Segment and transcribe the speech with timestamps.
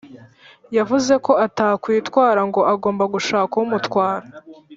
[0.77, 4.27] yavuze ko atakwitwara ngo agomba gushaka umutwara